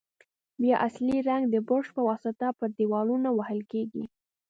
بیا 0.61 0.75
اصلي 0.87 1.17
رنګ 1.29 1.43
د 1.49 1.55
برش 1.67 1.87
په 1.95 2.01
واسطه 2.09 2.47
پر 2.59 2.69
دېوالونو 2.77 3.29
وهل 3.33 3.59
کیږي. 3.71 4.03